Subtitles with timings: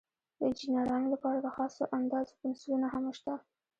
[0.37, 3.33] د انجینرانو لپاره د خاصو اندازو پنسلونه هم شته.